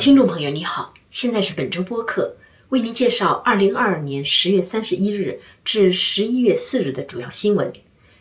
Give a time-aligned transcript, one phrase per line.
[0.00, 2.34] 听众朋友，你好，现在是本周播客，
[2.70, 7.70] 为您介绍二零二二年十月三十一日至十一月四日的主要新闻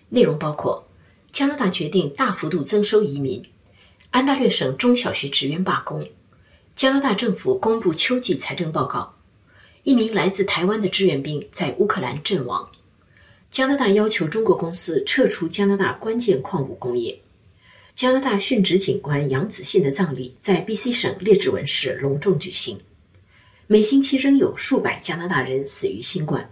[0.10, 0.90] 内容，包括：
[1.32, 3.44] 加拿大决定大幅度增收移民；
[4.12, 6.04] 安大略省中小学职员罢工；
[6.76, 9.16] 加拿大政府公布秋季财政报告；
[9.84, 12.70] 一名来自台湾的志愿兵在乌克兰阵亡；
[13.50, 17.22] 加拿大要求中国公司撤出加拿大关键矿物工业。
[18.00, 22.80] 加拿大殉职警官杨子信的葬礼在 B.C 省列治文市隆重举行。
[23.68, 26.50] 每星期仍有数百加拿大人死于新冠。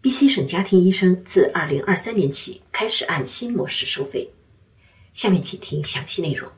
[0.00, 4.30] B.C 省家庭医生自2023年起开始按新模式收费。
[5.12, 6.50] 下面请听详细内容。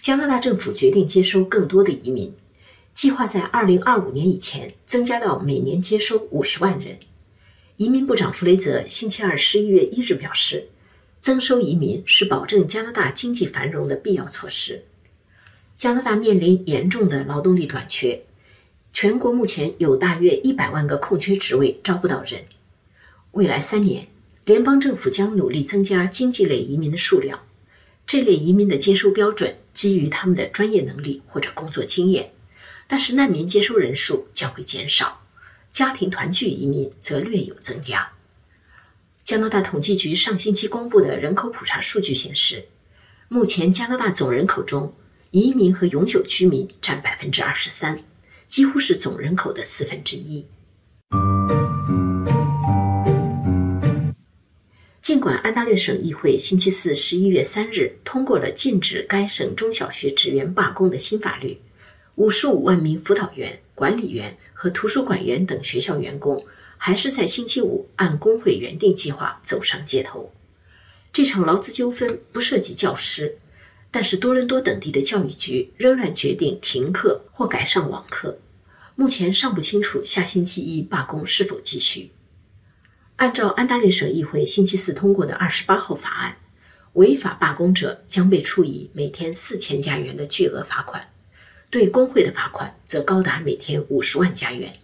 [0.00, 2.32] 加拿大政府决定接收更多的移民，
[2.94, 7.00] 计划在2025年以前增加到每年接收50万人。
[7.76, 10.68] 移民部长弗雷泽星期二11月1日表示。
[11.20, 14.84] 增收移民是保证加拿大经济繁荣的必要措施。
[15.76, 18.22] 加拿大面临严重的劳动力短缺，
[18.92, 22.44] 全国目前有大约一百万个空缺职位招不到人。
[23.32, 24.08] 未来三年，
[24.44, 27.40] 联邦政府将努力增加经济类移民的数量。
[28.06, 32.32] 这类移民的接收标准基于他们的专业能力或者工作经验，
[32.88, 35.22] 但是难民接收人数将会减少，
[35.72, 38.10] 家庭团聚移民则略有增加。
[39.30, 42.64] 加拿大统计局上星期公布的人口普查数据显示，
[43.28, 44.92] 目前加拿大总人口中，
[45.30, 48.02] 移民和永久居民占百分之二十三，
[48.48, 50.44] 几乎是总人口的四分之一。
[55.00, 61.60] 尽管安大略省议会星期四十一月三日通过了禁止该省中小学职员罢工的新法律，
[62.16, 66.44] 五十五万名辅导员、管理员和图书馆员等学校员工。
[66.82, 70.32] 还是在星期五按工会原定计划走上街头。
[71.12, 73.36] 这场劳资纠纷不涉及教师，
[73.90, 78.38] 但是多伦多等地的教育局仍然决定停课或改上网课。
[78.96, 82.12] 目前尚不清楚下星期一罢工是否继续。
[83.16, 86.38] 按照安大略省议会星期四通过的二十八号法案，
[86.94, 91.10] 违法罢工者将被处以每天四千加元的巨额罚款，
[91.68, 94.79] 对工会的罚款则高达每天五十万加元。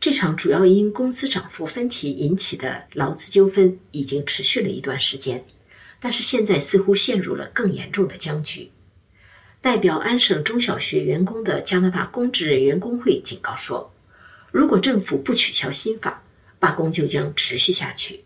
[0.00, 5.44] 这场主要因工资涨幅分歧引起的劳资纠纷已经持续了一段时间，
[5.98, 8.70] 但是现在似乎陷入了更严重的僵局。
[9.60, 13.92] 代表安省中小学员工的加拿大公职人员工会警告说，
[14.52, 16.22] 如果政府不取消新法，
[16.60, 18.24] 罢工就将持续下去。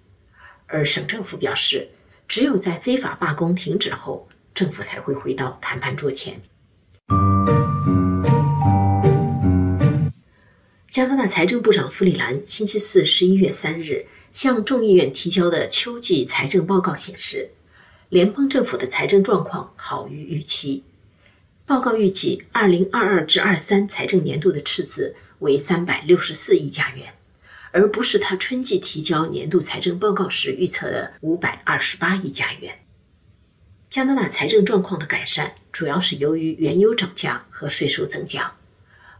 [0.66, 1.88] 而省政府表示，
[2.28, 6.42] 只有在非法罢工停止后，政府才会回到谈判桌前。
[10.92, 17.48] 加拿大财政部长弗里兰星期四十一月三日向众议院提交的秋季财政报告显示，
[18.10, 20.84] 联邦政府的财政状况好于预期。
[21.64, 27.14] 报告预计，二零二二至二三财政年度的赤字为三百六十四亿加元，
[27.70, 32.80] 而不是他春季提交年度财政报告时预测的五百二十八亿加元。
[33.88, 38.52] 加拿大财政状况的改善主要是由于原油涨价和税收增加。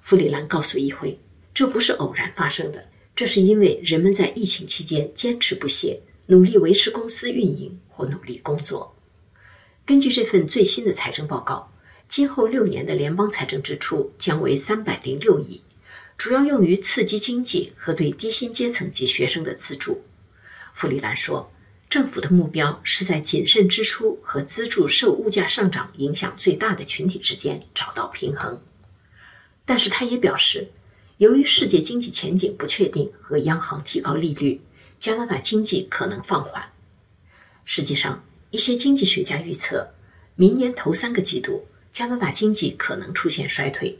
[0.03, 1.19] 弗里兰告诉议会。
[1.55, 8.97] 这不是偶然发生的，这是因为人们在疫情期间坚持不懈，努力维持公司运营或努力工作。
[9.85, 11.71] 根据这份最新的财政报告，
[12.09, 15.63] 今后六年的联邦财政支出将为三百零六亿，
[16.17, 20.03] 主要用于刺激经济和对低薪阶层及学生的资助。
[20.73, 21.53] 弗里兰说，
[21.91, 28.63] 政府的目标是在谨慎支出和资助受物价上涨影响最大的群体之间找到平衡。
[29.67, 30.71] 但是，他也表示。
[31.19, 34.61] 由于世界经济前景不确定和央行提高利率，
[34.99, 36.73] 加拿大经济可能放缓。
[37.65, 39.95] 实际上，一些经济学家预测，
[40.35, 43.99] 明年头三个季度加拿大经济可能出现衰退，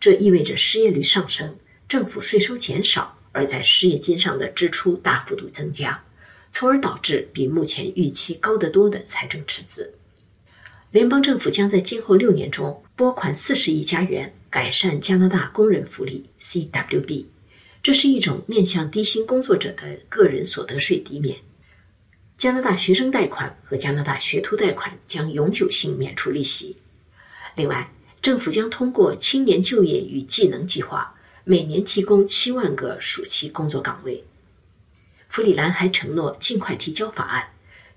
[0.00, 6.04] 这意味着失业率上升，政府税收减少，而在失业金上的支出大幅度增加，
[6.50, 9.94] 从而导致比目前预期高得多的财政赤字。
[10.90, 14.34] 联邦政府将在今后六年中拨款四十亿加元。
[14.50, 17.24] 改善加拿大工人福利 （CWB），
[17.82, 21.38] 这是一种面向低薪工作者的个人所得税抵免。
[22.38, 26.76] 加拿大学生贷款和加拿大学徒贷款将永久性免除利息。
[27.56, 27.92] 另外，
[28.22, 34.22] 政府将通过青年就业与技能计划，每年提供七万个暑期工作岗位。
[35.26, 37.48] 弗里兰还承诺尽快提交法案，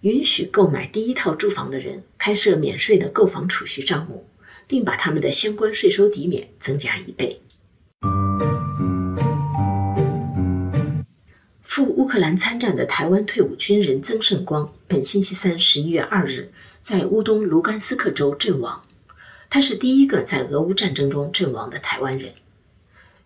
[0.02, 4.28] 允许购买第一套住房的人开设免税的购房储蓄账目。
[4.68, 7.42] 并把他们的相关税收抵免增加一倍。
[11.62, 18.84] 赴乌克兰参战的台湾退伍军人曾胜光，本星期三十一月二日在乌东卢甘斯克州阵亡。
[19.50, 22.34] 他是第一个在俄乌战争中阵亡的台湾人。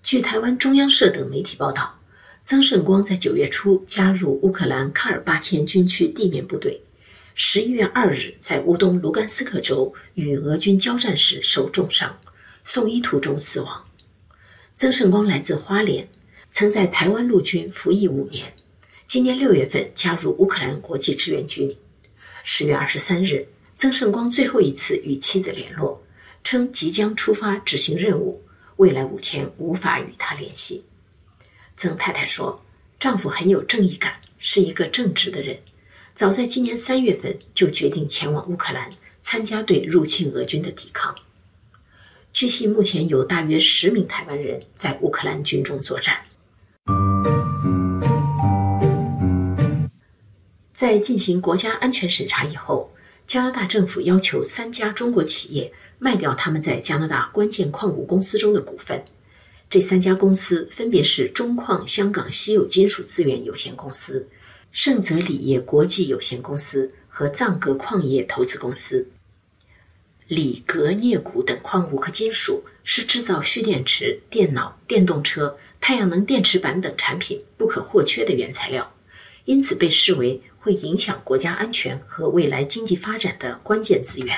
[0.04, 2.00] 据台湾中央社等媒体报道，
[2.44, 6.82] 曾胜光在九月初加入乌克兰卡尔巴阡军区地面部队，
[7.34, 12.20] 十一月二日在乌东卢甘斯克州与俄军交战时受重伤，
[12.64, 13.86] 送医途中死亡。
[14.76, 16.08] 曾胜光来自花莲，
[16.52, 18.54] 曾在台湾陆军服役五年，
[19.08, 21.76] 今年六月份加入乌克兰国际志愿军。
[22.44, 26.04] 十月二十三日，曾胜光最后一次与妻子联络，
[26.44, 28.44] 称即将出发执行任务，
[28.76, 30.84] 未来五天无法与他联系。
[31.78, 32.64] 曾太太说，
[33.00, 35.60] 丈夫很有正义感，是一个正直的人，
[36.14, 38.92] 早在今年三月份就决定前往乌克兰
[39.22, 41.16] 参加对入侵俄军的抵抗。
[42.34, 46.18] 据悉，目前有大约十名台湾人在乌克兰军中作战。
[50.74, 52.92] 在进行国家安全审查以后，
[53.26, 59.04] 加拿大政府要求三家中国企业卖掉他们在加拿大关键矿物公司中的股份。
[59.70, 64.28] 这三家公司分别是中矿香港稀有金属资源有限公司、
[64.72, 69.08] 盛泽锂业国际有限公司和藏格矿业投资公司。
[70.28, 78.94] 锂、镉、镍钴等矿物和金属是制造蓄电池、电脑、电动车、太阳能电池板等产品不可或缺的原材料，
[79.44, 84.38] 因此被视为会影响国家安全和未来经济发展的关键资源。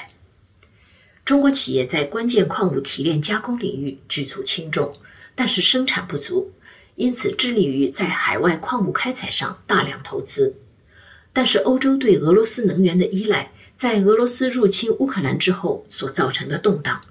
[1.24, 4.92] 中国企业在关键矿物提炼加工领域举足轻重，
[5.36, 6.52] 但是生产不足，
[6.96, 10.56] 因此致力于在海外矿物开采上大量投资。
[11.32, 13.52] 但是欧洲对俄罗斯能源的依赖。
[13.76, 17.02] 在俄罗斯入侵乌克兰之后所造成的动荡，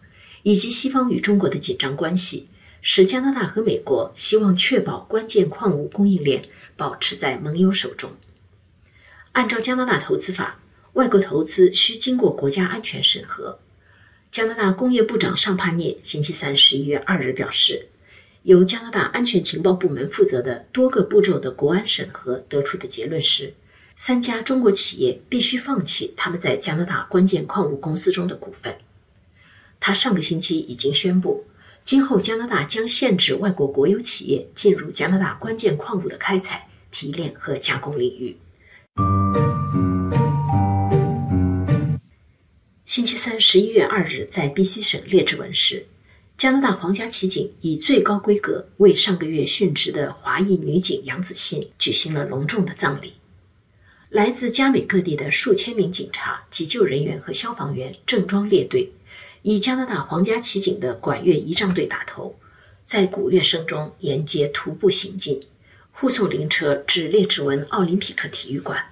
[0.45, 2.49] 以及西方与中国的紧张关系，
[2.81, 6.45] 使加拿大和美国希望确保关键矿物供应链
[6.77, 8.13] 保持在盟友手中。
[9.33, 10.61] 按照加拿大投资法，
[10.95, 13.59] 外国投资需经过国家安全审核。
[14.31, 17.89] 加拿大工业部长尚帕涅星期三十一月二日表示，
[18.45, 23.55] 由加拿大安全情报部门负责的多个步骤的国安审核得出的结论是。
[23.95, 28.77] 三家中国企业必须放弃他们在加拿大关键矿物公司中的股份。
[29.79, 31.45] 他上个星期已经宣布，
[31.85, 38.37] 今后加拿大将限制外国国有企业进入加拿大关键矿物的开采、提炼和加工领域。
[42.87, 45.87] 星期三十一月二日，在 B.C 省列治文市，
[46.43, 53.13] 加拿大皇家骑警以最高规格为上个月殉职的华裔女警杨子信举行了隆重的葬礼。
[54.09, 58.91] 来自加美各地的数千名警察、急救人员和消防员正装列队，
[59.43, 62.35] 以加拿大皇家骑警的管乐仪仗队打头，
[62.85, 65.47] 在鼓乐声中沿街徒步行进，
[65.93, 68.87] 护送灵车至列治文奥林匹克体育馆。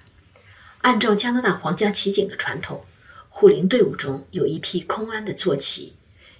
[0.83, 2.85] 按照加拿大皇家骑警的传统，
[3.27, 5.91] 护灵队伍中有一批空安的坐骑，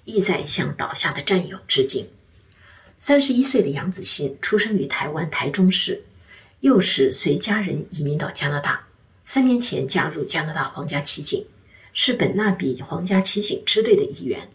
[0.06, 2.08] 意在向倒下的战友致敬。
[2.98, 6.04] 三十一岁的杨子欣出生于台湾台中市。
[6.60, 8.86] 幼时随家人移民到加拿大，
[9.26, 11.48] 三年前加入加拿大皇家骑警，
[11.92, 14.52] 是本纳比皇家骑警支队的一员。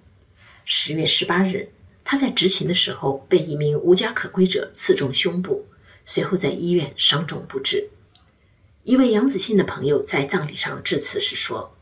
[0.64, 1.69] 十月十八日，
[2.04, 5.66] 他在执勤的时候被一名无家可归者刺中胸部，
[6.04, 7.90] 随后在医院伤重不治。
[8.84, 11.75] 一位杨子信的朋友在葬礼上致辞时说：“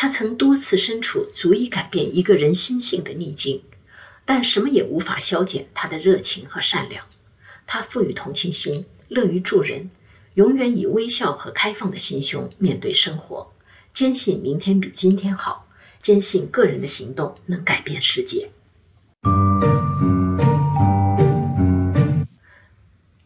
[0.00, 3.64] 他曾多次身处足以改变一个人心性的逆境，
[4.24, 7.04] 但什么也无法消减他的热情和善良。
[7.66, 9.88] 他富于同情心。”乐于助人，
[10.34, 13.50] 永远以微笑和开放的心胸面对生活，
[13.94, 15.66] 坚信明天比今天好，
[16.02, 18.50] 坚信个人的行动能改变世界。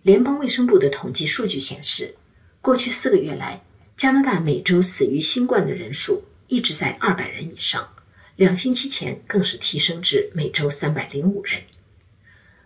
[0.02, 2.14] 联邦卫生部的统计数据显示，
[2.60, 3.62] 过去四个月来，
[3.96, 7.94] 加拿大每周死于新冠的人数一直在二百人以上，
[8.36, 11.62] 两星期前更是提升至每周三百零五人。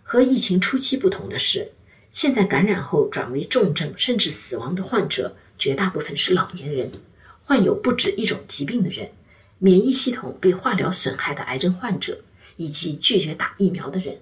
[0.03, 1.71] 和疫情初期不同的是。
[2.11, 6.91] 现在感染后转为重症甚至死亡的患者，绝大部分是老年人，
[7.45, 9.11] 患有不止一种疾病的人，
[9.59, 12.21] 免疫系统被化疗损害的癌症患者，
[12.57, 14.19] 以及拒绝打疫苗的人。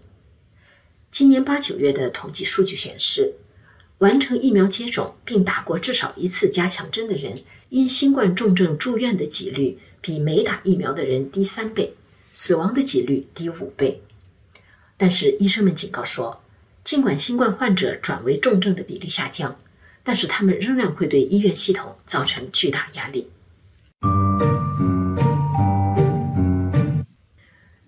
[1.10, 3.34] 今年八九月的统计数据显示，
[4.00, 11.94] 完成疫苗接种并打过至少一次加强针的人，因新冠重症住院的几率比没打疫苗的人低三倍，
[12.32, 14.02] 死亡的几率低五倍。
[14.98, 16.42] 但是医生们警告说。
[16.86, 19.58] 尽管新冠患者转为重症的比例下降，
[20.04, 23.28] 但是他们仍然会对医院系统造成巨大压力。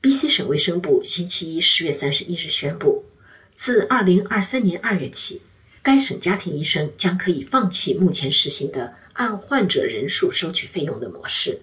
[0.02, 3.06] B.C 省卫生部星期一十月三十一日宣布，
[3.54, 5.44] 自二零二三年二月起，
[5.88, 11.62] 该省家庭医生将可以放弃目前实行的按患者人数收取费用的模式。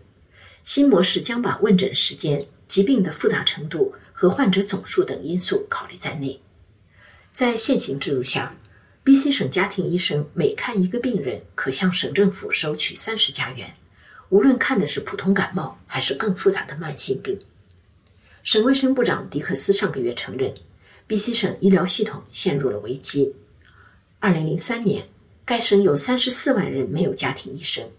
[0.64, 6.40] 新模式将把问诊时间疾病的复杂程度和患者总数等因素考虑在内。
[7.34, 8.56] 在现行制度下
[9.04, 13.74] ，BC 省家庭医生每看一个病人，可向省政府收取三十加元，
[14.30, 17.38] 无论看的是普通感冒还是更复杂的慢性病。
[18.42, 20.54] 省卫生部长迪克斯上个月承认
[21.06, 23.34] ，BC 省医疗系统陷入了危机。
[24.24, 25.06] 二零零三年，
[25.44, 27.90] 该省有三十四万人没有家庭医生，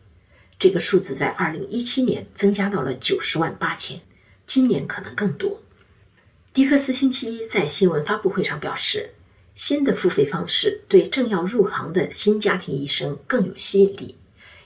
[0.57, 4.01] 这个数字在二零一七年增加到了九十万八千，
[4.43, 5.61] 今年可能更多。
[6.51, 9.11] 迪克斯星期一在新闻发布会上表示。
[9.53, 14.17] 新的付费方式对正要入行的新家庭医生更有吸引力，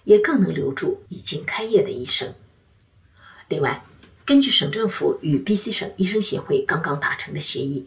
[0.06, 2.34] 也更能留住已经开业的医生。
[3.50, 3.86] 另外，
[4.26, 7.86] 根据省政府与 BC 省医生协会刚刚达成的协议，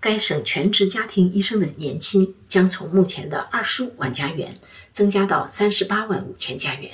[0.00, 4.56] 该省全职家庭医生的年薪将从目前的二十五万加元
[4.92, 6.90] 增加到三十八万五千加元。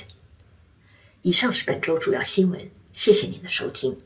[1.21, 3.97] 以上是本周主要新闻，谢谢您的收听。